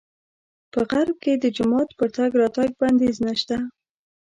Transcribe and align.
په 0.71 0.79
غرب 0.89 1.17
کې 1.23 1.33
د 1.37 1.45
جومات 1.55 1.89
پر 1.97 2.09
تګ 2.15 2.31
راتګ 2.41 2.69
بندیز 2.79 3.17
نه 3.25 3.33
شته. 3.39 3.57